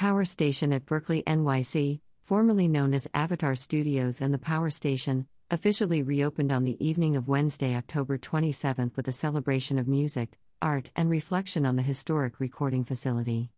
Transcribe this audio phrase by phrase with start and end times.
[0.00, 6.02] Power Station at Berklee NYC, formerly known as Avatar Studios and the Power Station, officially
[6.02, 11.10] reopened on the evening of Wednesday, October 27 with a celebration of music, art, and
[11.10, 13.50] reflection on the historic recording facility.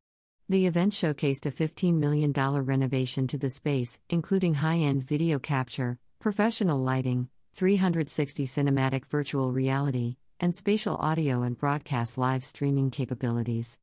[0.48, 6.00] The event showcased a $15 million renovation to the space, including high end video capture,
[6.18, 13.78] professional lighting, 360 cinematic virtual reality, and spatial audio and broadcast live streaming capabilities.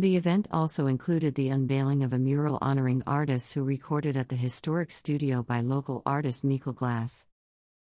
[0.00, 4.34] The event also included the unveiling of a mural honoring artists who recorded at the
[4.34, 7.26] historic studio by local artist Michael Glass.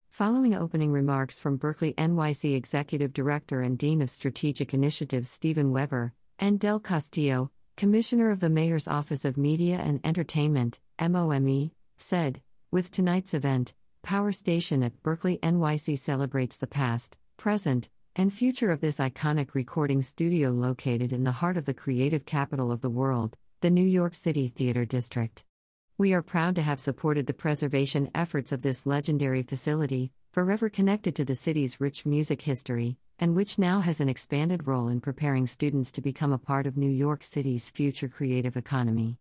[0.09, 6.13] Following opening remarks from Berklee NYC Executive Director and Dean of Strategic Initiatives Stephen Weber,
[6.39, 12.93] Anne Del Castillo, Commissioner of the Mayor's Office of Media and Entertainment, MOME, said, With
[12.93, 17.89] tonight's event, Power Station at Berklee NYC celebrates the past, present,
[18.19, 22.73] and future of this iconic recording studio located in the heart of the creative capital
[22.73, 25.45] of the world, the New York City Theater District.
[25.99, 31.15] We are proud to have supported the preservation efforts of this legendary facility, forever connected
[31.17, 35.47] to the city's rich music history, and which now has an expanded role in preparing
[35.47, 39.19] students to become a part of New York City's future creative economy.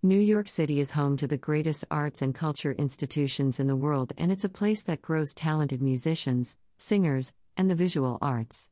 [0.00, 4.12] New York City is home to the greatest arts and culture institutions in the world,
[4.16, 8.70] and it's a place that grows talented musicians, singers, and the visual arts.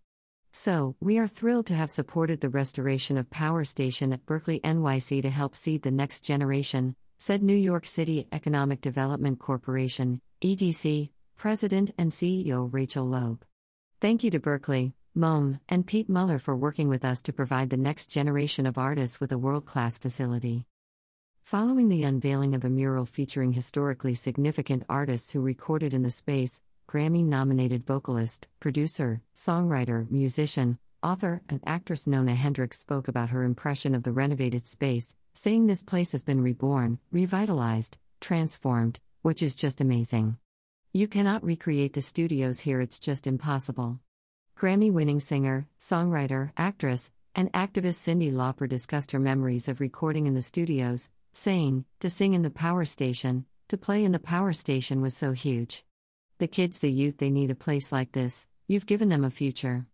[0.52, 5.22] So, we are thrilled to have supported the restoration of Power Station at Berklee NYC
[5.22, 11.92] to help seed the next generation, said New York City Economic Development Corporation, EDC, President
[11.96, 13.44] and CEO Rachel Loeb.
[14.00, 17.76] Thank you to Berklee, Mom, and Pete Muller for working with us to provide the
[17.76, 20.66] next generation of artists with a world class facility.
[21.42, 26.60] Following the unveiling of a mural featuring historically significant artists who recorded in the space,
[26.90, 33.94] Grammy nominated vocalist, producer, songwriter, musician, author, and actress Nona Hendryx spoke about her impression
[33.94, 39.80] of the renovated space, saying this place has been reborn, revitalized, transformed, which is just
[39.80, 40.36] amazing.
[40.92, 44.00] You cannot recreate the studios here, it's just impossible.
[44.58, 50.34] Grammy winning singer, songwriter, actress, and activist Cyndi Lauper discussed her memories of recording in
[50.34, 55.00] the studios, saying, To sing in the power station, to play in the power station
[55.00, 55.84] was so huge.
[56.40, 59.84] The kids, the youth, they need a place like this, you've given them a future.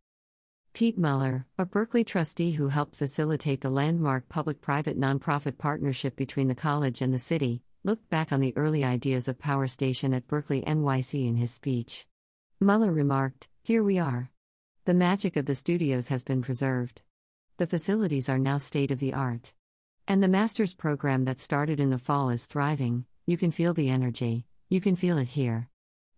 [0.75, 6.47] Pete Muller, a Berklee trustee who helped facilitate the landmark public private nonprofit partnership between
[6.47, 10.29] the college and the city, looked back on the early ideas of Power Station at
[10.29, 12.07] Berklee NYC in his speech.
[12.61, 14.31] Muller remarked, Here we are.
[14.85, 17.03] The magic of the studios has been preserved.
[17.57, 19.53] The facilities are now state of the art.
[20.07, 23.91] And the master's program that started in the fall is thriving, you can feel the
[23.91, 25.71] energy, you can feel it here.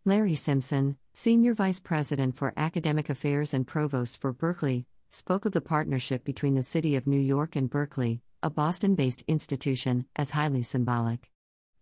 [0.05, 5.61] Larry Simpson, Senior Vice President for Academic Affairs and Provost for Berklee, spoke of the
[5.61, 10.63] partnership between the City of New York and Berklee, a Boston based institution, as highly
[10.63, 11.31] symbolic.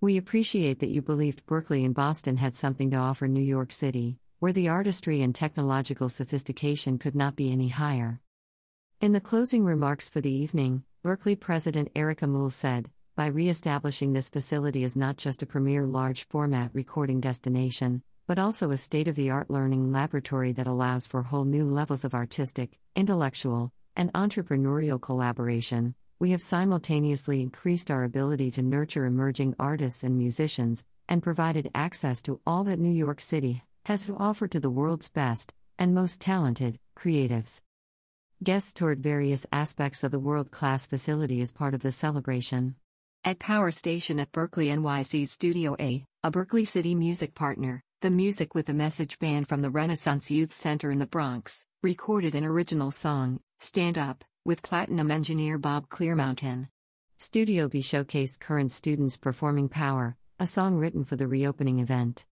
[0.01, 4.19] We appreciate that you believed Berklee and Boston had something to offer New York City,
[4.41, 8.21] where the artistry and technological sophistication could not be any higher.
[9.01, 14.13] In the closing remarks for the evening, Berklee President Erica Muhl said, by re establishing
[14.13, 19.09] this facility as not just a premier large format recording destination, but also a state
[19.09, 24.13] of the art learning laboratory that allows for whole new levels of artistic, intellectual, and
[24.13, 31.23] entrepreneurial collaboration, we have simultaneously increased our ability to nurture emerging artists and musicians, and
[31.23, 35.55] provided access to all that New York City has to offer to the world's best
[35.79, 37.63] and most talented creatives.
[38.43, 42.75] Guests toured various aspects of the world class facility as part of the celebration.
[43.27, 48.55] At Power Station at Berklee NYC's Studio A, a Berklee City music partner, the music
[48.55, 52.93] with a message band from the Renaissance Youth Center in the Bronx recorded an original
[52.93, 56.69] song, Stand Up, with platinum engineer Bob Clearmountain.
[57.19, 62.25] Studio B showcased current students performing Power, a song written for the reopening event.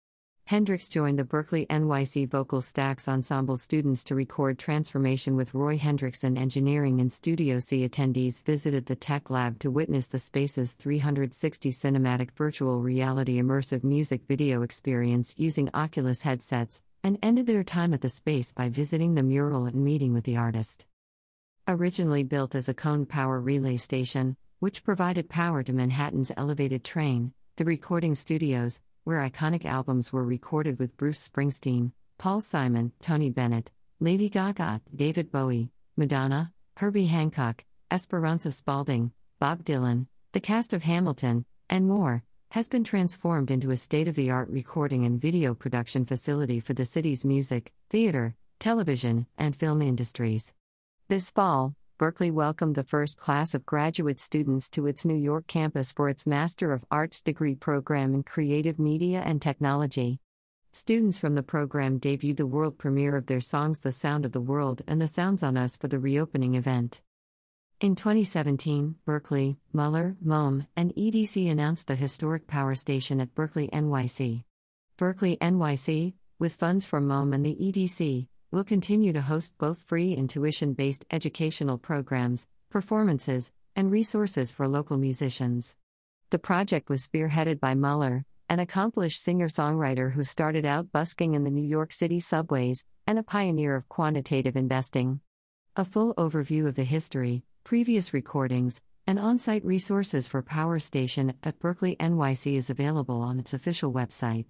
[0.45, 6.21] Hendryx joined the Berklee NYC Vocal Stacks Ensemble students to record Transformation with Roy Hendrix
[6.21, 11.71] and Engineering and Studio C attendees visited the Tech Lab to witness the Space's 360
[11.71, 18.01] cinematic virtual reality immersive music video experience using Oculus headsets, and ended their time at
[18.01, 20.85] the space by visiting the mural and meeting with the artist.
[21.69, 27.31] Originally built as a cone power relay station, which provided power to Manhattan's elevated train,
[27.55, 33.71] the recording studios, where iconic albums were recorded with Bruce Springsteen, Paul Simon, Tony Bennett,
[33.99, 41.45] Lady Gaga, David Bowie, Madonna, Herbie Hancock, Esperanza Spalding, Bob Dylan, the cast of Hamilton,
[41.69, 46.05] and more, has been transformed into a state of the art recording and video production
[46.05, 50.53] facility for the city's music, theater, television, and film industries.
[51.09, 55.93] This fall, Berklee welcomed the first class of graduate students to its New York campus
[55.93, 60.19] for its Master of Arts degree program in Creative Media and Technology.
[60.73, 64.41] Students from the program debuted the world premiere of their songs The Sound of the
[64.41, 67.01] World and The Sounds on Us for the reopening event.
[67.79, 74.43] In 2017, Berklee, Muller, MOM, and EDC announced the historic power station at Berklee NYC.
[74.97, 80.15] Berklee NYC, with funds from MOM and the EDC, will continue to host both free
[80.15, 85.75] and tuition based educational programs, performances, and resources for local musicians.
[86.29, 91.43] The project was spearheaded by Muller, an accomplished singer songwriter who started out busking in
[91.43, 95.21] the New York City subways, and a pioneer of quantitative investing.
[95.75, 101.33] A full overview of the history, previous recordings, and on site resources for Power Station
[101.41, 104.45] at Berklee NYC is available on its official website.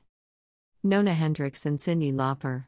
[0.83, 2.65] Nona Hendryx and Cyndi Lauper